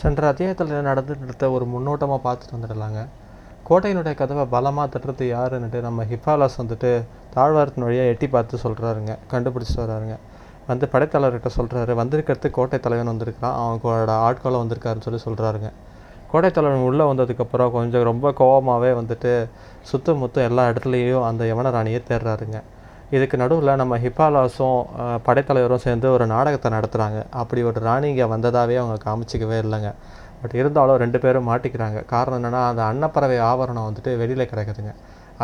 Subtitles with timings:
[0.00, 3.00] சென்ற அத்தியாயத்தில் நடந்துட்டு ஒரு முன்னோட்டமாக பார்த்துட்டு வந்துடலாங்க.
[3.68, 6.90] கோட்டையினுடைய கதவை பலமாக தட்டுறது யாருன்னுட்டு நம்ம ஹிஃபாலாஸ் வந்துட்டு
[7.34, 10.16] தாழ்வாரத்தின் வழியாக எட்டி பார்த்து சொல்கிறாருங்க கண்டுபிடிச்சிட்டு வராருங்க.
[10.68, 13.56] வந்து படைத்தலைவர்கிட்ட சொல்கிறாரு வந்திருக்கிறது கோட்டை தலைவன் வந்திருக்கிறான்.
[13.64, 15.70] அவங்களோட ஆட்களும் வந்திருக்காருன்னு சொல்லி சொல்கிறாருங்க
[16.30, 19.32] கோட்டை தலைவன் உள்ளே வந்ததுக்கப்புறம் கொஞ்சம் ரொம்ப கோவமாகவே வந்துட்டு
[19.90, 22.58] சுத்த முத்தம் எல்லா இடத்துலையும் அந்த யமனராணியை தேடுறாருங்க.
[23.14, 24.78] இதுக்கு நடுவில் நம்ம ஹிப்பாலாஸும்
[25.26, 29.90] படைத்தலைவரும் சேர்ந்து ஒரு நாடகத்தை நடத்துகிறாங்க அப்படி ஒரு ராணி இங்கே வந்ததாகவே அவங்க காமிச்சிக்கவே இல்லைங்க.
[30.40, 31.98] பட் இருந்தாலும் ரெண்டு பேரும் மாட்டிக்கிறாங்க.
[32.14, 34.92] காரணம் என்னென்னா அந்த அன்னப்பறவை ஆவரணம் வந்துட்டு வெளியில் கிடக்குதுங்க.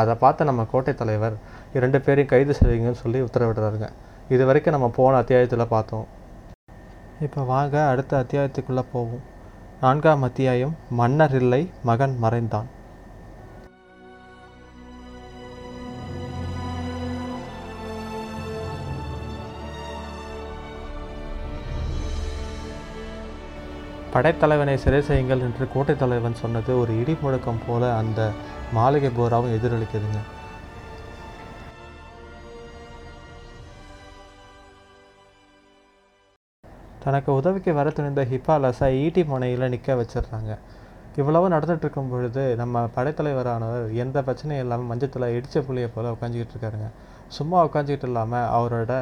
[0.00, 1.36] அதை பார்த்து நம்ம கோட்டை தலைவர்
[1.84, 3.88] ரெண்டு பேரையும் கைது செய்யுங்கன்னு சொல்லி உத்தரவிடுறாருங்க.
[4.34, 6.06] இது வரைக்கும் நம்ம போன அத்தியாயத்தில் பார்த்தோம்.
[7.26, 9.24] இப்போ வாங்க அடுத்த அத்தியாயத்துக்குள்ளே போவோம்.
[9.82, 12.68] நான்காம் அத்தியாயம் மன்னர் இல்லை மகன் மறைந்தான்.
[24.14, 28.20] படைத்தலைவனை சிறை செய்யுங்கள் என்று கோட்டை தலைவன் சொன்னது ஒரு இடி முழக்கம் போல அந்த
[28.76, 30.20] மாளிகை போராவும் எதிரொலிக்குதுங்க.
[37.04, 40.52] தனக்கு உதவிக்கு வர துணிந்த ஹிப்பாலஸை ஈட்டி முனையில் நிற்க வச்சிடுறாங்க.
[41.20, 46.88] இவ்வளவு நடந்துட்டு இருக்கும் பொழுது நம்ம படைத்தலைவரானவர் எந்த பிரச்சனையும் இல்லாமல் மஞ்சத்தில் இடிச்ச புள்ளியை போல் உட்காந்துக்கிட்டு இருக்காருங்க.
[47.38, 48.92] சும்மா உட்காந்துக்கிட்டு இல்லாமல் அவரோட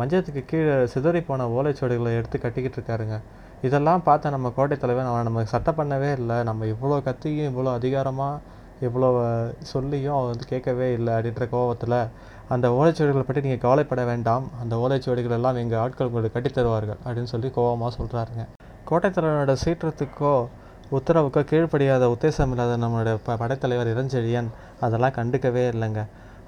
[0.00, 3.16] மஞ்சத்துக்கு கீழே சிதறி போன ஓலைச்சுவடிகளை எடுத்து கட்டிக்கிட்டு இருக்காருங்க.
[3.66, 6.36] இதெல்லாம் பார்த்த நம்ம கோட்டை தலைவன் அவன் நமக்கு சட்டம் பண்ணவே இல்லை.
[6.48, 8.54] நம்ம இவ்வளோ கத்தியும் இவ்வளோ அதிகாரமாக
[8.86, 9.08] இவ்வளோ
[9.72, 11.98] சொல்லியும் அவன் வந்து கேட்கவே இல்லை அப்படின்ற கோபத்தில்
[12.54, 14.44] அந்த ஓலைச்சுவடிகளை பற்றி நீங்கள் கவலைப்பட வேண்டாம்.
[14.62, 18.44] அந்த ஓலைச்சுவடிகள் எல்லாம் எங்கள் ஆட்கள் உங்களுக்கு கட்டித் தருவார்கள் அப்படின்னு சொல்லி கோபமாக சொல்கிறாருங்க
[18.90, 20.34] கோட்டைத்தலைவனோட சீற்றத்துக்கோ
[20.96, 24.50] உத்தரவுக்கோ கீழ்ப்படியாத உத்தேசம் இல்லாத நம்மளுடைய ப படைத்தலைவர் இளஞ்செழியன்
[24.86, 26.02] அதெல்லாம் கண்டுக்கவே இல்லைங்க.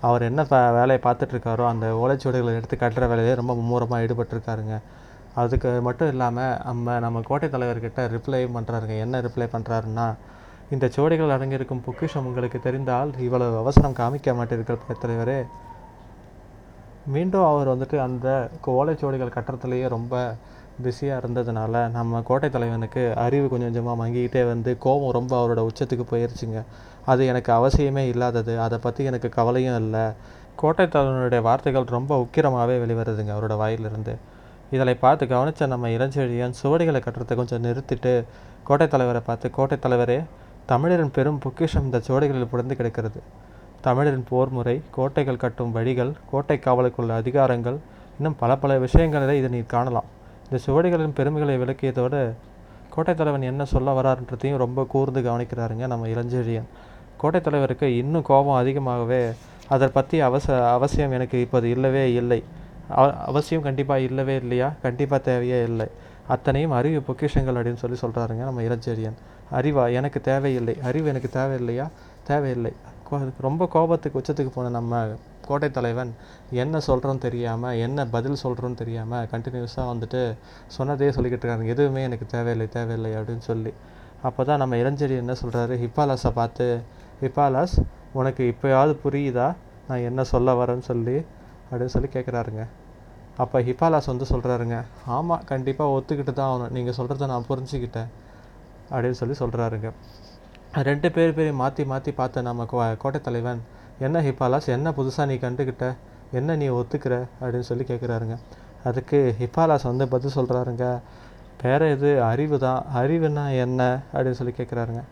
[0.09, 4.77] அவர் என்ன ப வேலையை பார்த்துட்ருக்காரோ அந்த ஓலைச்சுவடிகளை எடுத்து கட்டுற வேலையே ரொம்ப மும்முரமாக ஈடுபட்டிருக்காருங்க.
[5.43, 10.07] அதுக்கு மட்டும் இல்லாமல் நம்ம நம்ம கோட்டை தலைவர்கிட்ட ரிப்ளை பண்ணுறாருங்க என்ன ரிப்ளை பண்ணுறாருன்னா
[10.75, 15.41] இந்த சுவடிகள் அடங்கியிருக்கும் பொக்கிஷம் உங்களுக்கு தெரிந்தால் இவ்வளவு அவசரம் காமிக்க மாட்டீர்கள் தலைவரே.
[17.15, 18.29] மீண்டும் அவர் வந்துட்டு அந்த
[18.77, 20.15] ஓலைச்சுவடிகள் கட்டுறதுலேயே ரொம்ப
[20.85, 26.59] பிஸியாக இருந்ததுனால நம்ம கோட்டை தலைவனுக்கு அறிவு கொஞ்சம் கொஞ்சமாக மங்கிக்கிட்டே வந்து கோபம் ரொம்ப அவரோட உச்சத்துக்கு போயிருச்சுங்க.
[27.13, 28.55] அது எனக்கு அவசியமே இல்லாதது.
[28.67, 30.05] அதை பற்றி எனக்கு கவலையும் இல்லை.
[30.63, 34.15] கோட்டை தலைவனுடைய வார்த்தைகள் ரொம்ப உக்கிரமாகவே வெளிவருதுங்க அவரோட வாயிலிருந்து.
[34.75, 38.13] இதை பார்த்து கவனித்த நம்ம இளஞ்செழியன் சுவடிகளை கட்டுறதை கொஞ்சம் நிறுத்திட்டு
[38.69, 40.19] கோட்டை தலைவரை பார்த்து கோட்டை தலைவரே
[40.71, 43.21] தமிழரின் பெரும் பொக்கிஷம் இந்த சுவடிகளில் புடந்து கிடக்கிறது.
[43.81, 47.79] தமிழரின் போர் முறை கோட்டைகள் கட்டும் வழிகள் கோட்டை காவலுக்குள்ள அதிகாரங்கள்
[48.19, 50.09] இன்னும் பல பல விஷயங்களில் இதை நீ காணலாம்.
[50.45, 52.21] இந்த சுவடிகளின் பெருமைகளை விளக்கியதோடு
[52.95, 56.69] கோட்டை தலைவன் என்ன சொல்ல வராருன்றதையும் ரொம்ப கூர்ந்து கவனிக்கிறாருங்க நம்ம இளஞ்செழியன்.
[57.17, 59.23] கோட்டை தலைவருக்கு இன்னும் கோபம் அதிகமாகவே
[59.75, 60.47] அதை பற்றி அவச
[60.77, 62.41] அவசியம் எனக்கு இப்போது இல்லவே இல்லை.
[62.89, 64.73] அவ- அவசியம் கண்டிப்பாக இல்லவே இல்லையா?
[64.83, 65.87] கண்டிப்பாக தேவையே இல்லை.
[66.29, 69.13] அத்தனையும் அறிவு பொக்கிஷங்கள் அப்படின்னு சொல்லி சொல்கிறாருங்க நம்ம இளஞ்செழியன்.
[69.53, 69.93] அறிவா?
[69.93, 70.81] எனக்கு தேவையில்லை.
[70.83, 71.89] அறிவு எனக்கு தேவையில்லையா?
[72.27, 72.73] தேவையில்லை.
[73.11, 75.07] கோ- ரொம்ப கோபத்துக்கு உச்சத்துக்கு போன நம்ம
[75.41, 76.15] கோட்டை தலைவன்
[76.51, 80.37] என்ன சொல்கிறோன்னு தெரியாமல் என்ன பதில் சொல்கிறோன்னு தெரியாமல் கண்டினியூஸாக வந்துட்டு
[80.79, 81.65] சொன்னதே சொல்லிக்கிட்டு இருக்காங்க.
[81.65, 83.73] எதுவுமே எனக்கு தேவையில்லை தேவையில்லை அப்படின்னு சொல்லி.
[84.23, 86.81] அப்போ தான் நம்ம இளஞ்செடி என்ன சொல்கிறாரு ஹிப்பாலாஸை பார்த்து
[87.21, 89.55] ஹிப்பாலாஸ் உனக்கு இப்போயாவது புரியுதா?
[89.89, 91.23] நான் என்ன சொல்ல வரேன்னு சொல்லி
[91.71, 92.63] அப்படின்னு சொல்லி கேட்குறாருங்க
[93.43, 94.77] அப்போ ஹிப்பாலாஸ் வந்து சொல்கிறாருங்க
[95.17, 96.73] ஆமாம் கண்டிப்பாக ஒத்துக்கிட்டு தான் ஆகணும்.
[96.77, 98.09] நீங்கள் சொல்கிறத நான் புரிஞ்சுக்கிட்டேன்.
[98.93, 99.91] அப்படின்னு சொல்லி சொல்கிறாருங்க
[100.89, 103.61] ரெண்டு பேர் பேரையும் மாற்றி மாற்றி பார்த்த நம்ம கோ கோட்டை தலைவன்
[104.07, 105.87] என்ன ஹிப்பாலாஸ் என்ன புதுசாக நீ கண்டுக்கிட்ட
[106.39, 107.15] என்ன நீ ஒத்துக்கிற?
[107.41, 108.37] அப்படின்னு சொல்லி கேட்குறாருங்க
[108.89, 110.87] அதுக்கு ஹிப்பாலாஸ் வந்து பதில் சொல்கிறாருங்க
[111.63, 112.83] வேறு எது அறிவு தான்.
[113.01, 113.81] அறிவுனா என்ன?
[114.13, 115.03] அப்படின்னு சொல்லி கேட்குறாருங்க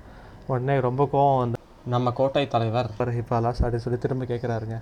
[0.51, 1.59] உடனே ரொம்ப கோவம் வந்து
[1.95, 2.91] நம்ம கோட்டை தலைவர்.
[3.19, 4.79] ஹிப்பாலாஸ் அப்படின்னு சொல்லி திரும்ப கேட்குறாருங்க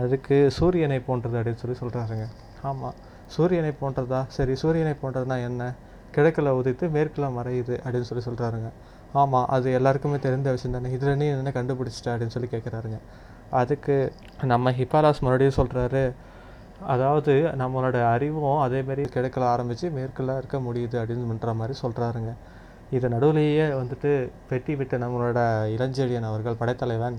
[0.00, 2.26] அதுக்கு சூரியனை போன்றது அப்படின்னு சொல்லி சொல்கிறாருங்க
[2.62, 2.96] ஆமாம்
[3.26, 4.20] சூரியனை போன்றதா?
[4.36, 5.62] சரி சூரியனை போன்றதுனா என்ன?
[6.10, 8.68] கிழக்கில் உதித்து மேற்கில் மறையுது அப்படின்னு சொல்லி சொல்கிறாருங்க
[9.12, 10.90] ஆமாம் அது எல்லாருக்குமே தெரிந்த விஷயம் தானே.
[10.94, 12.98] இதில் நீ என்ன கண்டுபிடிச்சிட்ட அப்படின்னு சொல்லி கேட்குறாருங்க
[13.50, 13.96] அதுக்கு
[14.42, 16.02] நம்ம ஹிப்பாலாஸ் மறுபடியும் சொல்கிறாரு
[16.86, 22.30] அதாவது நம்மளோட அறிவும் அதேமாரி கிழக்கில் ஆரம்பித்து மேற்கில் இருக்க முடியுது அப்படின்னு பண்ணுற மாதிரி சொல்கிறாருங்க
[22.90, 24.10] இது நடுவுலேயே வந்துட்டு
[24.48, 25.38] வெட்டி விட்ட நம்மளோட
[25.76, 27.16] இளஞ்செழியன் அவர்கள் படைத்தலைவன்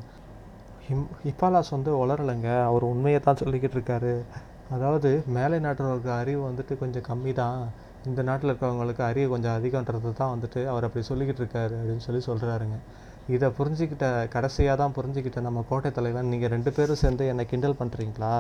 [0.86, 2.50] ஹிம் ஹிப்பாலாஸ் வந்து வளரலைங்க.
[2.70, 4.14] அவர் உண்மையை தான் சொல்லிக்கிட்டு இருக்காரு.
[4.76, 7.60] அதாவது மேலை நாட்டினருக்கு அறிவு வந்துட்டு கொஞ்சம் கம்மி தான்
[8.10, 12.78] இந்த நாட்டில் இருக்கிறவங்களுக்கு அறிவு கொஞ்சம் அதிகன்றது தான் வந்துட்டு அவர் அப்படி சொல்லிக்கிட்டு இருக்காரு அப்படின்னு சொல்லி சொல்கிறாருங்க
[13.36, 18.34] இதை புரிஞ்சுக்கிட்ட கடைசியாக தான் புரிஞ்சுக்கிட்ட நம்ம கோட்டை தலைவன் நீங்கள் ரெண்டு பேரும் சேர்ந்து என்னை கிண்டல் பண்ணுறீங்களா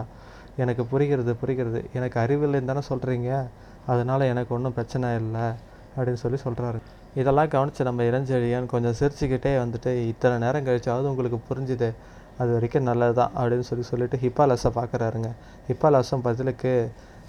[0.63, 1.81] எனக்கு புரிகிறது புரிகிறது.
[1.97, 3.29] எனக்கு அறிவில்லைன்னு தானே சொல்கிறீங்க
[3.93, 5.45] அதனால் எனக்கு ஒன்றும் பிரச்சனை இல்லை
[5.95, 6.81] அப்படின்னு சொல்லி சொல்கிறாரு
[7.21, 11.89] இதெல்லாம் கவனித்து நம்ம இளஞ்செழியன் கொஞ்சம் சிரிச்சுக்கிட்டே வந்துட்டு இத்தனை நேரம் கழிச்சாவது உங்களுக்கு புரிஞ்சுது.
[12.41, 15.29] அது வரைக்கும் நல்லது தான் அப்படின்னு சொல்லி சொல்லிட்டு ஹிப்பாலாஸை பார்க்குறாருங்க.
[15.67, 16.71] ஹிப்பாலாஸும் பதிலுக்கு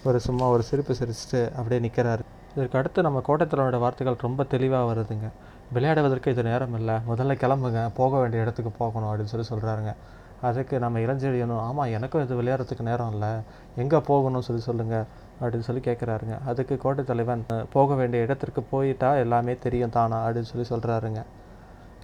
[0.08, 2.22] ஒரு சும்மா ஒரு சிரிப்பு சிரிச்சுட்டு அப்படியே நிற்கிறாரு
[2.56, 5.28] இதற்கு அடுத்து நம்ம கோட்டைத்தலைவனோட வார்த்தைகள் ரொம்ப தெளிவாக வருதுங்க.
[5.74, 6.96] விளையாடுவதற்கு இது நேரம் இல்லை.
[7.10, 7.80] முதல்ல கிளம்புங்க.
[8.00, 9.92] போக வேண்டிய இடத்துக்கு போகணும் அப்படின்னு சொல்லி சொல்கிறாருங்க
[10.48, 13.30] அதுக்கு நம்ம இளஞ்செழியணும் ஆமாம் எனக்கும் இது விளையாடுறதுக்கு நேரம் இல்லை.
[13.82, 15.06] எங்கே போகணும்னு சொல்லி சொல்லுங்கள்
[15.40, 17.44] அப்படின்னு சொல்லி கேட்குறாருங்க அதுக்கு கோட்டை தலைவன்
[17.76, 20.18] போக வேண்டிய இடத்திற்கு போயிட்டா எல்லாமே தெரியும் தானா?
[20.26, 21.22] அப்படின்னு சொல்லி சொல்கிறாருங்க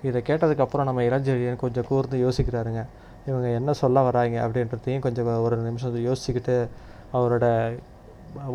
[0.09, 2.83] இதை கேட்டதுக்கப்புறம் நம்ம இளஞ்செழியன் கொஞ்சம் கூர்ந்து யோசிக்கிறாருங்க.
[3.29, 6.57] இவங்க என்ன சொல்ல வராங்க அப்படின்றதையும் கொஞ்சம் ஒரு நிமிஷம் யோசிச்சுக்கிட்டு
[7.17, 7.47] அவரோட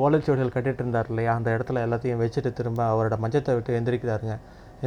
[0.04, 1.32] ஓலைச்சுவடிகள் கட்டிகிட்டு இருந்தார் இல்லையா?
[1.38, 4.36] அந்த இடத்துல எல்லாத்தையும் வச்சுட்டு திரும்ப அவரோட மஞ்சத்தை விட்டு எந்திரிக்கிறாருங்க.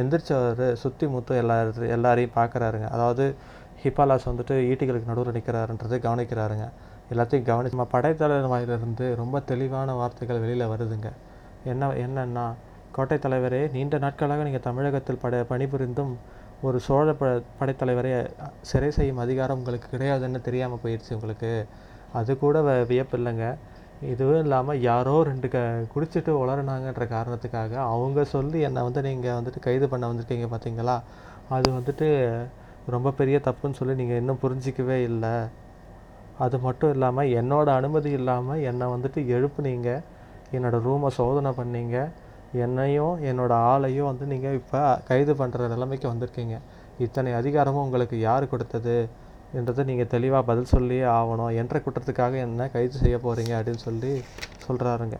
[0.01, 1.55] எந்திரிச்சவர் சுற்றி முத்தும் எல்லா
[1.95, 3.23] எல்லாரையும் பார்க்குறாருங்க அதாவது
[3.83, 6.65] ஹிப்பாலாஸ் வந்துட்டு ஈட்டிகளுக்கு நடுவில் நிற்கிறாருன்றதை கவனிக்கிறாருங்க.
[7.13, 11.09] எல்லாத்தையும் கவனி நம்ம படைத்தலைவர் வாயிலிருந்து ரொம்ப தெளிவான வார்த்தைகள் வெளியில் வருதுங்க.
[11.71, 12.45] என்ன என்னன்னா
[12.95, 16.13] கோட்டை தலைவரே நீண்ட நாட்களாக நீங்கள் தமிழகத்தில் பட பணிபுரிந்தும்
[16.61, 17.25] ஒரு சோழ ப
[17.59, 18.29] படைத்தலைவரை
[18.61, 21.67] சிறை செய்யும் அதிகாரம் உங்களுக்கு கிடையாதுன்னு தெரியாமல் போயிடுச்சு உங்களுக்கு.
[22.13, 23.55] அது கூட வ- வியப்பில்லைங்க.
[24.01, 25.57] இதுவும் இல்லாமல் யாரோ ரெண்டு க
[25.95, 31.01] குடிச்சிட்டு உளறினாங்கன்ற காரணத்துக்காக அவங்க சொல்லி என்னை வந்து நீங்கள் வந்துட்டு கைது பண்ண வந்திருக்கீங்க பார்த்தீங்களா
[31.49, 32.07] அது வந்துட்டு
[32.87, 35.35] ரொம்ப பெரிய தப்புன்னு சொல்லி நீங்கள் இன்னும் புரிஞ்சிக்கவே இல்லை.
[36.37, 40.03] அது மட்டும் இல்லாமல் என்னோட அனுமதி இல்லாமல் என்னை வந்துட்டு எழுப்புனீங்க.
[40.51, 42.09] என்னோடய ரூமை சோதனை பண்ணீங்க.
[42.65, 46.55] என்னையும் என்னோடய ஆளையும் வந்து நீங்கள் இப்போ கைது பண்ணுற நிலைமைக்கு வந்திருக்கீங்க.
[47.05, 48.95] இத்தனை அதிகாரமும் உங்களுக்கு யார் கொடுத்தது?
[49.59, 51.51] என்றதை நீங்கள் தெளிவாக பதில் சொல்லியே ஆகணும்.
[51.61, 54.13] என்ற குற்றத்துக்காக என்ன கைது செய்ய போகிறீங்க அப்படின்னு சொல்லி
[54.67, 55.17] சொல்கிறாருங்க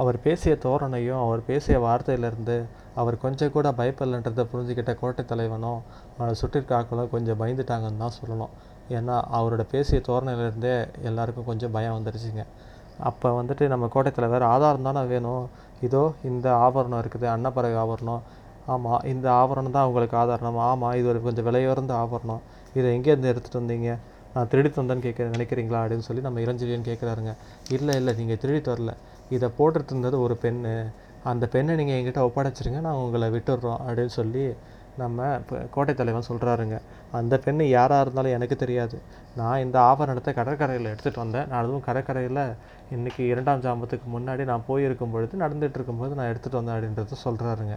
[0.00, 2.56] அவர் பேசிய தோரணையும் அவர் பேசிய வார்த்தையிலேருந்து
[3.00, 5.80] அவர் கொஞ்சம் கூட பயப்படலைன்றதை புரிஞ்சுக்கிட்ட கோட்டை தலைவனும்
[6.16, 8.52] அவனை சுட்டிருக்காக்களும் கொஞ்சம் பயந்துட்டாங்கன்னு தான் சொல்லணும்.
[8.96, 10.74] ஏன்னா அவரோட பேசிய தோரணையிலேருந்தே
[11.08, 12.44] எல்லாருக்கும் கொஞ்சம் பயம் வந்துருச்சுங்க.
[13.08, 15.44] அப்போ வந்துட்டு நம்ம கோட்டை தலைவர் ஆதாரம் தானே வேணும்.
[15.86, 18.22] இதோ இந்த ஆபரணம் இருக்குது அன்னப்பறவை ஆபரணம்.
[18.74, 22.42] ஆமாம் இந்த ஆபரணம் தான் உங்களுக்கு ஆதாரம் ஆமாம் இது ஒரு கொஞ்சம் விலையுயர்ந்த ஆபரணம்.
[22.78, 23.92] இதை எங்கேருந்து எடுத்துகிட்டு வந்தீங்க?
[24.34, 27.32] நான் திருடி தந்தேன்னு கேட்க நினைக்கிறீங்களா அப்படின்னு சொல்லி நம்ம இளஞ்செழியன் கேட்குறாருங்க.
[27.76, 28.92] இல்லை இல்லை நீங்கள் திருடிட்டு வரல
[29.36, 30.74] இதை போட்டுட்டு இருந்தது ஒரு பெண்ணு.
[31.30, 34.44] அந்த பெண்ணை நீங்கள் என்கிட்ட ஒப்படைச்சிருங்க நான் உங்களை விட்டுடுறோம் அப்படின்னு சொல்லி
[35.00, 36.76] நம்ம இப்போ கோட்டை தலைவன் சொல்கிறாருங்க
[37.18, 38.96] அந்த பெண்ணு யாராக இருந்தாலும் எனக்கு தெரியாது.
[39.40, 41.48] நான் இந்த ஆபரணத்தை கடற்கரையில் எடுத்துகிட்டு வந்தேன்.
[41.50, 42.42] நான் அதுவும் கடற்கரையில்
[42.96, 47.76] இன்றைக்கி இரண்டாம் ஜாமத்துக்கு முன்னாடி நான் போயிருக்கும் பொழுது நடந்துகிட்டு இருக்கும்போது நான் எடுத்துகிட்டு வந்தேன் அப்படின்றத சொல்கிறாருங்க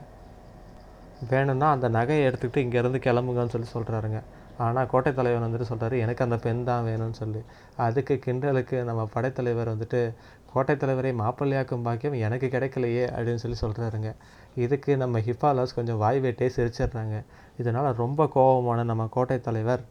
[1.31, 4.19] வேணும்னா அந்த நகையை எடுத்துக்கிட்டு இங்கேருந்து கிளம்புங்கன்னு சொல்லி சொல்கிறாருங்க
[4.63, 7.41] ஆனால் கோட்டை தலைவர் வந்துட்டு சொல்கிறாரு எனக்கு அந்த பெண் தான் வேணும்னு சொல்லி.
[7.85, 10.01] அதுக்கு கிண்டலுக்கு நம்ம படைத்தலைவர் வந்துட்டு
[10.51, 14.09] கோட்டை தலைவரை மாப்பிள்ளையாக்கும் பாக்கியம் எனக்கு கிடைக்கலையே அப்படின்னு சொல்லி சொல்கிறாருங்க
[14.63, 17.15] இதுக்கு நம்ம ஹிஃபாலாஸ் கொஞ்சம் வாய் வெட்டே சிரிச்சிடுறாங்க.
[17.57, 19.83] இதனால் ரொம்ப கோபமான நம்ம கோட்டை தலைவர்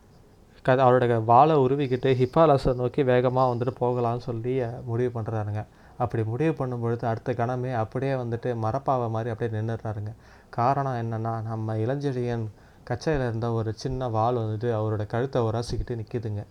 [0.65, 4.53] க அவரோட வாளை உருவிக்கிட்டு ஹிப்பாலாசை நோக்கி வேகமாக வந்துட்டு போகலாம்னு சொல்லி
[4.85, 5.63] முடிவு பண்ணுறாருங்க
[5.99, 10.13] அப்படி முடிவு பண்ணும்பொழுது அடுத்த கணமே அப்படியே வந்துட்டு மரப்பாவை மாதிரி அப்படியே நின்றுடுறாருங்க
[10.51, 12.47] காரணம் என்னென்னா நம்ம இளஞ்செழியன்
[12.85, 16.43] கச்சையில் இருந்த ஒரு சின்ன வாள் வந்துட்டு அவரோட கழுத்தை உராசிக்கிட்டு நிற்கிதுங்க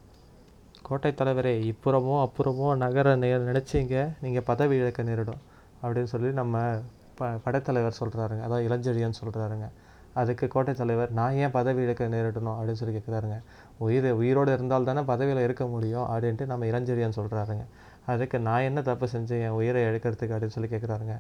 [0.82, 5.42] கோட்டை தலைவரே இப்புறமோ அப்புறமோ நகர நெ நினச்சிங்க நீங்கள் பதவி இழக்க நேரிடும்
[5.84, 6.56] அப்படின்னு சொல்லி நம்ம
[7.20, 9.68] ப படைத்தலைவர் சொல்கிறாருங்க அதாவது இளஞ்செழியன் சொல்கிறாருங்க
[10.14, 13.38] அதுக்கு கோட்டை தலைவர் நான் ஏன் பதவி இழக்க நேரிடணும் அப்படின்னு சொல்லி கேட்குறாருங்க
[13.78, 17.66] உயிர் உயிரோடு இருந்தால் தானே பதவியில் இருக்க முடியும் அப்படின்ட்டு நம்ம இளஞ்செழியன் சொல்கிறாருங்க
[18.06, 21.16] அதுக்கு நான் என்ன தப்பு செஞ்சேன் என் உயிரை எடுக்கிறதுக்கு அப்படின்னு சொல்லி கேட்குறாருங்க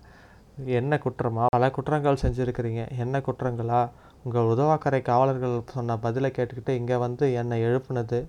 [0.65, 1.45] என்ன குற்றமா?
[1.49, 2.97] பல குற்றங்கள் செஞ்சுருக்கிறீங்க.
[2.97, 3.89] என்ன குற்றங்களா?
[4.23, 8.27] உங்கள் உதவாக்கரை காவலர்கள் சொன்ன பதிலை கேட்டுக்கிட்டு இங்கே வந்து என்னை எழுப்புனது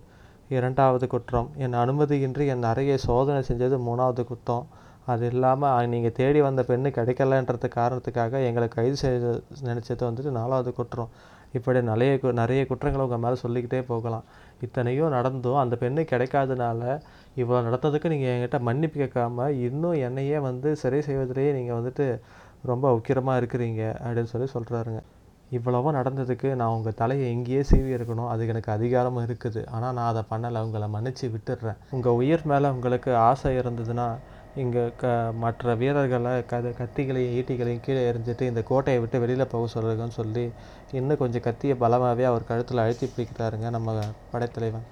[0.49, 1.51] இரண்டாவது குற்றம்.
[1.57, 4.69] என் அனுமதியின்றி என் அறையை சோதனை செஞ்சது மூணாவது குற்றம்
[5.07, 11.09] அது இல்லாமல் நீங்கள் தேடி வந்த பெண்ணு கிடைக்கலன்றது காரணத்துக்காக எங்களை கைது செய்ய நினச்சது வந்துட்டு நாலாவது குற்றம்.
[11.53, 14.25] இப்படி நிறைய கு- நிறைய குற்றங்களை உங்கள் மேலே சொல்லிக்கிட்டே போகலாம்.
[14.61, 17.01] இத்தனையும் நடந்தும் அந்த பெண்ணு கிடைக்காதனால
[17.37, 22.21] இவ்வளோ நடந்ததுக்கு நீங்கள் என்கிட்ட மன்னிப்பு கேட்காம இன்னும் என்னையே வந்து சரி செய்வதிலேயே நீங்கள் வந்துட்டு
[22.63, 25.01] ரொம்ப உக்கிரமாக இருக்கிறீங்க அப்படின்னு சொல்லி சொல்கிறாருங்க
[25.53, 28.29] இவ்வளவோ நடந்ததுக்கு நான் உங்கள் தலையை எங்கேயே சீவி இருக்கணும்.
[28.29, 29.67] அதுக்கு எனக்கு அதிகாரமும் இருக்குது.
[29.71, 30.63] ஆனால் நான் அதை பண்ணலை.
[30.63, 34.17] உங்களை மன்னிச்சு விட்டுடுறேன் உங்கள் உயிர் மேலே உங்களுக்கு ஆசை இருந்ததுன்னா
[34.61, 35.11] இங்கே க
[35.43, 40.45] மற்ற வீரர்களை கது கத்திகளையும் ஈட்டிகளையும் கீழே எறிஞ்சிட்டு இந்த கோட்டையை விட்டு வெளியில் போக சொல்லுங்கன்னு சொல்லி
[40.99, 43.95] இன்னும் கொஞ்சம் கத்தியை பலமாகவே அவர் கழுத்தில் அழுத்தி பிடிக்கிறாருங்க நம்ம
[44.33, 44.85] படைத்தலைவன்.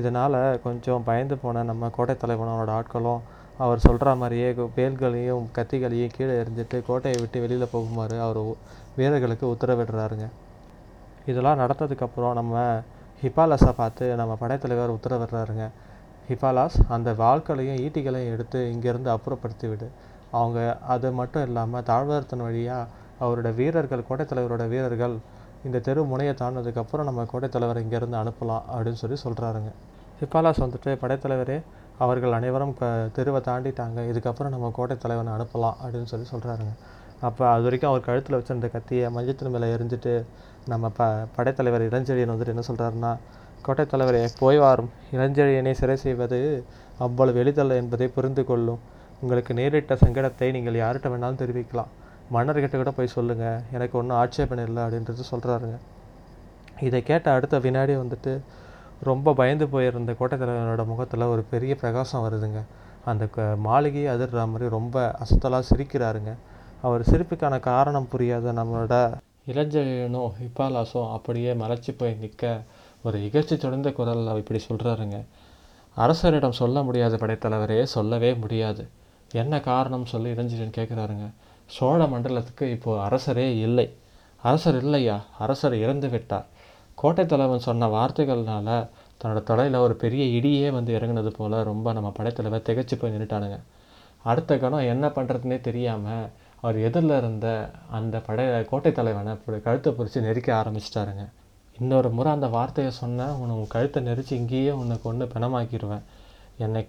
[0.00, 3.22] இதனால் கொஞ்சம் பயந்து போன நம்ம கோட்டை தலைவனோட ஆட்களும்
[3.64, 4.48] அவர் சொல்கிற மாதிரியே
[4.78, 8.40] வேல்களையும் கத்திகளையும் கீழே எறிஞ்சிட்டு கோட்டையை விட்டு வெளியில் போகுமாறு அவர்
[8.98, 10.26] வீரர்களுக்கு உத்தரவிடுறாருங்க.
[11.30, 12.54] இதெல்லாம் நடந்ததுக்கப்புறம் நம்ம
[13.22, 15.64] ஹிபாலஸை பார்த்து நம்ம படைத்தலைவர் உத்தரவிடுறாருங்க.
[16.30, 19.86] ஹிஃபாலாஸ் அந்த வாள்களையும் ஈட்டிகளையும் எடுத்து இங்கேருந்து அப்புறப்படுத்தி விடு
[20.30, 22.86] அவங்க அது மட்டும் இல்லாமல் தாழ்வாரத்தின் வழியாக
[23.20, 25.16] அவரோட வீரர்கள் கோட்டைத்தலைவரோட வீரர்கள்
[25.64, 29.70] இந்த தெரு முனையை தாண்டினதுக்கப்புறம் நம்ம கோட்டைத்தலைவர் இங்கேருந்து அனுப்பலாம் அப்படின்னு சொல்லி சொல்கிறாருங்க
[30.20, 31.58] ஹிப்பாலாஸ் வந்துட்டு படைத்தலைவரே
[31.98, 34.00] அவர்கள் அனைவரும் க தெருவை தாண்டிட்டாங்க.
[34.10, 36.72] இதுக்கப்புறம் நம்ம கோட்டைத்தலைவனை அனுப்பலாம் அப்படின்னு சொல்லி சொல்கிறாருங்க
[37.20, 40.12] அப்போ அது வரைக்கும் அவர் கழுத்தில் வச்சிருந்த கத்தியை மஞ்சத்தின் மேலே எரிஞ்சிட்டு
[40.66, 43.12] நம்ம ப படைத்தலைவர் இளஞ்செழியன் வந்துட்டு என்ன சொல்கிறாருன்னா
[43.66, 44.90] கோட்டை தலைவரே போய் வாரும்.
[45.16, 46.38] இளஞ்செழியனை சிறை செய்வது
[47.06, 48.80] அவ்வளவு எளிதல்ல என்பதை புரிந்து கொள்ளும்.
[49.22, 51.90] உங்களுக்கு நேரிட்ட சங்கடத்தை நீங்கள் யார்கிட்ட வேணாலும் தெரிவிக்கலாம்.
[52.34, 55.78] மன்னர்கிட்ட கூட போய் சொல்லுங்கள் எனக்கு ஒன்றும் ஆட்சேபனை இல்லை அப்படின்றது சொல்கிறாருங்க
[56.88, 58.32] இதை கேட்ட அடுத்த வினாடி வந்துட்டு
[59.08, 62.60] ரொம்ப பயந்து போயிருந்த கோட்டை தலைவனோட முகத்தில் ஒரு பெரிய பிரகாசம் வருதுங்க.
[63.10, 66.32] அந்த க மாளிகையை அதிர்ற மாதிரி ரொம்ப அசத்தலாக சிரிக்கிறாருங்க.
[66.86, 68.94] அவர் சிரிப்புக்கான காரணம் புரியாத நம்மளோட
[69.52, 72.44] இளஞ்செழியனோ ஹிப்பாலாசோ அப்படியே மறைச்சி போய் நிற்க
[73.06, 75.18] ஒரு இகழ்ச்சி தொடர்ந்த குரலில் இப்படி சொல்கிறாருங்க
[75.96, 78.82] அரசரிடம் சொல்ல முடியாத படைத்தலைவரே சொல்லவே முடியாது.
[79.32, 81.26] என்ன காரணம் சொல்லி இளஞ்செழியன் கேட்குறாருங்க
[81.76, 83.86] சோழ மண்டலத்துக்கு இப்போது அரசரே இல்லை.
[84.42, 85.16] அரசர் இல்லையா?
[85.44, 86.46] அரசர் இறந்து விட்டார்.
[86.98, 88.68] கோட்டை தலைவன் சொன்ன வார்த்தைகள்னால
[89.20, 93.58] தன்னோட தலையில் ஒரு பெரிய இடியே வந்து இறங்குனது போல் ரொம்ப நம்ம படைத்தலைவர் திகச்சு போய் நின்றுட்டானுங்க
[94.30, 96.30] அடுத்த கணம் என்ன பண்ணுறதுனே தெரியாமல்
[96.62, 97.48] அவர் எதிரில் இருந்த
[97.98, 99.34] அந்த படை கோட்டை தலைவனை
[99.66, 101.24] கழுத்தை பிடிச்சி நெரிக்க ஆரம்பிச்சிட்டாருங்க.
[101.82, 106.06] இன்னொரு முறை அந்த வார்த்தையை சொன்னேன் உன்னை உன் கழுத்தை நெரிச்சு இங்கேயே உன்னை கொண்டு பிணமாக்கிடுவேன்
[106.64, 106.82] என்னை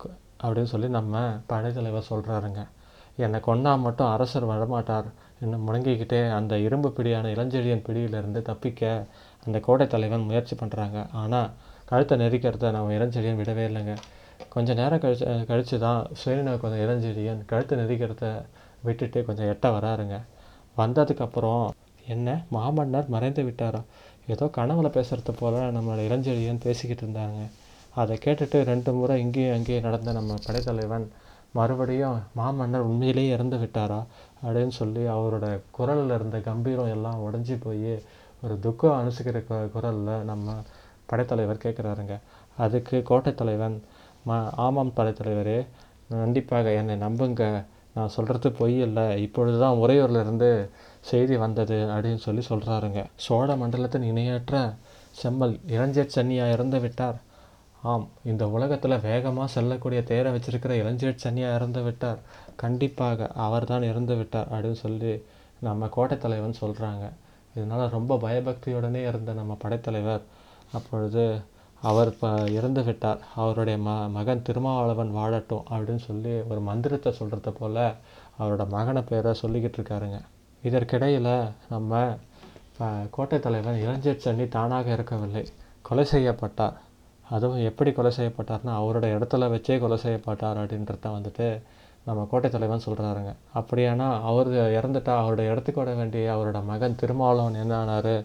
[0.44, 1.20] அப்படின்னு சொல்லி நம்ம
[1.52, 2.62] படைத்தலைவர் சொல்கிறாருங்க
[3.26, 5.08] என்னை கொண்டா மட்டும் அரசர் வரமாட்டார்.
[5.44, 8.82] இன்னும் முடங்கிக்கிட்டே அந்த இரும்பு பிடியான இளஞ்செழியன் பிடியிலிருந்து தப்பிக்க
[9.46, 11.50] அந்த கோட்டை தலைவன் முயற்சி பண்ணுறாங்க ஆனால்
[11.90, 13.96] கழுத்தை நெரிக்கிறத நம்ம இளஞ்செழியன் விடவே இல்லைங்க.
[14.54, 18.26] கொஞ்சம் நேரம் கழிச்சு கழித்து தான் சுயநினைவுக்கு கொஞ்சம் இளஞ்செழியன் கழுத்தை நெரிக்கிறத
[18.88, 20.18] விட்டுட்டு கொஞ்சம் எட்ட வராருங்க.
[20.78, 21.66] வந்ததுக்கப்புறம்
[22.14, 23.82] என்ன மாமன்னர் மறைந்து விட்டாரா?
[24.28, 27.40] ஏதோ கனவுல பேசுகிறது போல் நம்மளோட இளஞ்செழியன் பேசிக்கிட்டு இருந்தாங்க.
[27.96, 31.06] அதை கேட்டுட்டு ரெண்டு முறை இங்கேயும் அங்கேயும் நடந்த நம்ம படைத்தலைவன்
[31.56, 34.00] மறுபடியும் மாமன்னர் உண்மையிலேயே இறந்து விட்டாரா?
[34.44, 37.92] அப்படின்னு சொல்லி அவரோட குரலில் இருந்த கம்பீரம் எல்லாம் உடஞ்சி போய்
[38.44, 40.48] ஒரு துக்கம் அனுசிக்கிற கு குரலில் நம்ம
[41.10, 42.16] படைத்தலைவர் கேட்குறாருங்க
[42.58, 43.76] அதுக்கு கோட்டை தலைவன்
[44.26, 44.32] ம
[44.66, 45.60] ஆமாம் படைத்தலைவரே
[46.14, 47.44] கண்டிப்பாக என்னை நம்புங்க.
[47.96, 49.06] நான் சொல்கிறது பொய் இல்லை.
[49.26, 50.50] இப்பொழுது தான் உறையூர்லேருந்து
[51.10, 54.56] செய்தி வந்தது அப்படின்னு சொல்லி சொல்கிறாருங்க சோழ மண்டலத்தின் இணையற்ற
[55.22, 57.18] செம்மல் இளஞ்சேர் சன்னியாக இறந்து விட்டார்.
[57.92, 62.20] ஆம் இந்த உலகத்தில் வேகமாக செல்லக்கூடிய தேரை வச்சிருக்கிற இளஞ்சேட் சன்னியாக இறந்து விட்டார்.
[62.64, 65.14] கண்டிப்பாக அவர்தான் இறந்து விட்டார் அப்படின்னு சொல்லி
[65.68, 67.06] நம்ம கோட்டைத்தலைவன் சொல்கிறாங்க
[67.56, 70.24] இதனால் ரொம்ப பயபக்தியுடனே இருந்த நம்ம படைத்தலைவர்
[70.78, 71.24] அப்பொழுது
[71.90, 73.22] அவர் இப்போ இறந்து விட்டார்.
[73.42, 77.82] அவருடைய ம மகன் திருமாவளவன் வாழட்டும் அப்படின்னு சொல்லி ஒரு மந்திரத்தை சொல்கிறத போல்
[78.40, 80.20] அவரோட மகனை பேரை சொல்லிக்கிட்டு இருக்காருங்க.
[80.64, 81.34] இதற்கிடையில்
[81.74, 82.02] நம்ம
[83.16, 85.44] கோட்டை தலைவன் இளஞ்சேட் சன்னி தானாக இருக்கவில்லை.
[85.88, 86.78] கொலை செய்யப்பட்டார்.
[87.26, 91.48] அதுவும் எப்படி கொலை செய்யப்பட்டார்னா அவரோட இடத்துல வச்சே கொலை செய்யப்பட்டார் அப்படின்றத வந்துட்டு
[92.08, 97.74] நம்ம கோட்டை தலைவன் சொல்கிறாருங்க அப்படியானா அவர் இறந்துட்டா அவரோட இடத்துக்கு விட வேண்டிய அவரோட மகன் திருமாவளவன் என்ன
[97.82, 98.16] ஆனார்?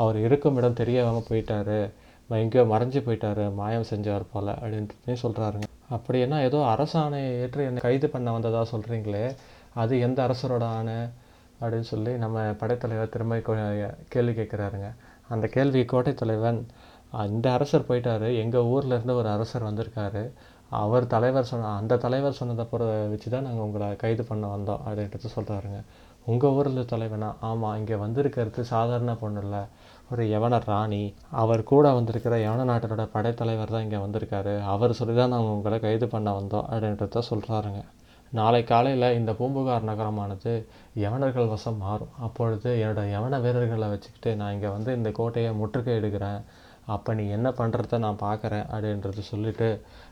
[0.00, 1.80] அவர் இருக்கும் இடம் தெரியாமல் போயிட்டாரு.
[2.28, 5.66] எங்கேயோ மறைஞ்சு போயிட்டாரு மாயம் செஞ்சவர் போல் அப்படின்றதையும் சொல்கிறாருங்க
[5.96, 9.24] அப்படின்னா ஏதோ அரசாணையை ஏற்று என்னை கைது பண்ண வந்ததாக சொல்கிறீங்களே
[9.82, 10.98] அது எந்த அரசரோட ஆணை
[11.60, 13.38] அப்படின்னு சொல்லி நம்ம படைத்தலைவர் திரும்ப
[14.14, 14.88] கேள்வி கேட்குறாருங்க.
[15.34, 16.60] அந்த கேள்வி கோட்டை தலைவன்
[17.34, 20.22] இந்த அரசர் போயிட்டாரு எங்கள் ஊரில் இருந்து ஒரு அரசர் வந்திருக்காரு
[20.82, 25.28] அவர் தலைவர் சொன்ன அந்த தலைவர் சொன்னதை பொற வச்சு தான் நாங்கள் உங்களை கைது பண்ண வந்தோம் அப்படின்றது
[25.36, 25.80] சொல்கிறாருங்க
[26.24, 27.28] உங்கள் ஊரில் தலைவனா?
[27.48, 29.62] ஆமாம் இங்கே வந்திருக்கிறது சாதாரண பொண்ணு இல்லை.
[30.10, 31.02] ஒரு யவன ராணி
[31.42, 34.54] அவர் கூட வந்திருக்கிற யவன நாட்டினோட படைத்தலைவர் தான் இங்கே வந்திருக்காரு.
[34.74, 37.80] அவர் சொல்லி தான் நாங்கள் உங்களை கைது பண்ண வந்தோம் அப்படின்றத சொல்கிறாருங்க
[38.32, 40.52] நாளை காலையில் இந்த பூம்புகார் நகரமானது
[41.04, 42.14] யவனர்கள் வசம் மாறும்.
[42.26, 46.40] அப்பொழுது என்னோடய யவன வீரர்களை வச்சுக்கிட்டு நான் இங்கே வந்து இந்த கோட்டையை முற்றுகையிடுகிறேன்
[46.94, 49.68] அப்போ நீ என்ன பண்ணுறத நான் பார்க்குறேன் அப்படின்றது சொல்லிட்டு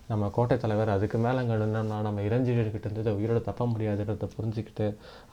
[0.08, 4.86] நம்ம கோட்டை தலைவர் அதுக்கு மேலே அங்கே நின்னோம்னா நம்ம இளஞ்செழியர்கிட்ட இருந்தது உயிரோட தப்ப முடியாதுன்றதை புரிஞ்சுக்கிட்டு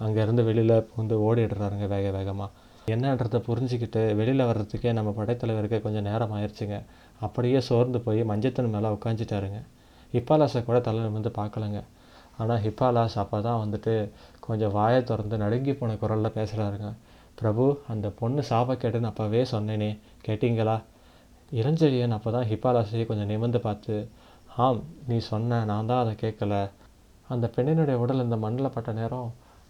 [0.06, 2.52] அங்கேருந்து வெளியில் வந்து ஓடிடுறாருங்க வேக வேகமாக
[2.94, 6.78] என்னன்றதை புரிஞ்சுக்கிட்டு வெளியில் வர்றதுக்கே நம்ம படைத்தலைவருக்கு கொஞ்சம் நேரம் ஆயிடுச்சுங்க.
[7.26, 9.60] அப்படியே சோர்ந்து போய் மஞ்சத்தன் மேலே உட்காந்துட்டாருங்க
[10.14, 11.82] ஹிப்பாலாஸை கூட தலை நிமிர்ந்து பார்க்கலங்க.
[12.40, 13.94] ஆனால் ஹிப்பாலாஸ் அப்போ தான் வந்துட்டு
[14.48, 16.90] கொஞ்சம் வாயை திறந்து நடுங்கி போன குரலில் பேசுகிறாருங்க
[17.40, 19.92] பிரபு அந்த பொண்ணு சாபக்கேடுன்னு அப்போவே சொன்னேனே.
[20.26, 20.76] கேட்டிங்களா?
[21.52, 23.96] இளஞ்செழியன் அப்போ தான் ஹிப்பாலாஸையே கொஞ்சம் நிமிர்ந்து பார்த்து
[24.66, 26.56] ஆம் நீ சொன்ன நான் தான் அதை கேட்கல.
[27.28, 29.30] அந்த பெண்ணினுடைய உடல் இந்த மண்ணில் பட்ட நேரம்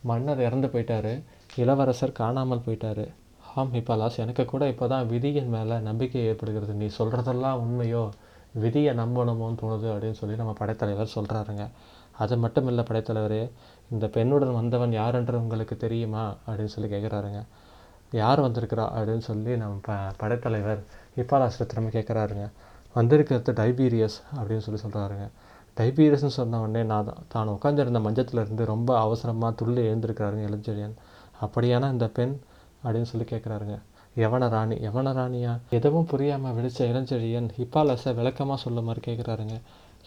[0.10, 1.13] மன்னர் இறந்து போயிட்டாரு.
[1.62, 3.05] இளவரசர் காணாமல் போயிட்டாரு.
[3.55, 6.74] ஆம் ஹிபாலாஸ் எனக்கு கூட இப்போ தான் விதியின் மேலே நம்பிக்கை ஏற்படுகிறது.
[6.74, 8.03] நீ சொல்கிறதெல்லாம் உண்மையோ?
[8.63, 11.65] விதியை நம்பணுமோன்னு தோணுது அப்படின்னு சொல்லி நம்ம படைத்தலைவர் சொல்கிறாருங்க
[12.17, 13.43] அது மட்டும் இல்லை படைத்தலைவரே
[13.89, 16.24] இந்த பெண்ணுடன் வந்தவன் யார் என்று உங்களுக்கு தெரியுமா?
[16.48, 17.41] அப்படின்னு சொல்லி கேட்குறாருங்க
[18.12, 18.86] யார் வந்திருக்கிறா?
[18.96, 20.81] அப்படின்னு சொல்லி நம்ம ப படைத்தலைவர்
[21.17, 22.46] ஹிப்பாலாஸ்ட திரும்ப கேட்குறாருங்க
[22.96, 25.25] வந்திருக்கிறது டைபீரியஸ் அப்படின்னு சொல்லி சொல்கிறாருங்க
[25.77, 30.96] டைபீரியஸ்னு சொன்ன உடனே நான் தான் தான் உட்காந்துருந்த மஞ்சத்தில் இருந்து ரொம்ப அவசரமாக துள்ளி எழுந்திருக்கிறாருங்க இளஞ்செழியன்.
[31.41, 32.39] அப்படியானா இந்த பெண்?
[32.83, 33.79] அப்படின்னு சொல்லி கேட்குறாருங்க
[34.15, 34.75] யவன ராணி?
[34.75, 35.60] யவன ராணியா?
[35.69, 39.62] எதுவும் புரியாமல் விழிச்ச இளஞ்செழியன் ஹிப்பாலாஸை விளக்கமாக சொல்ல மாதிரி கேட்குறாருங்க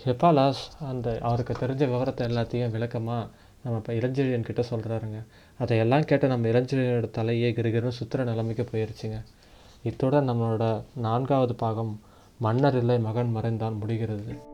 [0.05, 3.27] ஹிப்பாலாஸ் அந்த அவருக்கு தெரிஞ்ச விவரத்தை எல்லாத்தையும் விளக்கமாக
[3.63, 5.27] நம்ம இப்போ இளஞ்செழியன் கிட்ட சொல்கிறாருங்க
[5.59, 9.19] அதையெல்லாம் கேட்ட நம்ம இளஞ்செழியனோட தலையே கிருகிருன்னு சுத்துற நிலைமைக்கு போயிருச்சுங்க.
[9.85, 12.01] இத்தோட நம்மளோட நான்காவது பாகம்
[12.39, 14.53] மன்னர் இல்லை மகன் மறைந்தான் முடிகிறது.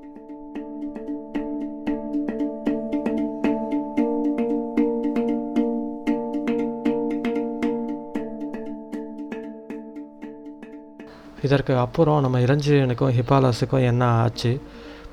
[11.42, 14.60] இதற்கு அப்புறம் நம்ம இளஞ்சியனுக்கும் ஹிபாலஸுக்கும் என்ன ஆச்சு?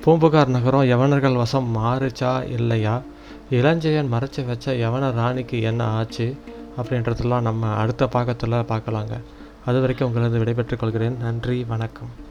[0.00, 3.02] பூம்புகார் நகரம் யவனர்கள் வசம் மாறுச்சா இல்லையா?
[3.50, 6.36] இளஞ்செயன் மறைச்சு வச்ச யவன ராணிக்கு என்ன ஆச்சு?
[6.82, 9.20] அப்படின்றதெல்லாம் நம்ம அடுத்த பாகத்தில் பார்க்கலாங்க.
[9.64, 11.16] அது வரைக்கும் உங்களது விடைபெற்றுக் கொள்கிறேன்.
[11.16, 12.26] நன்றி வணக்கம்.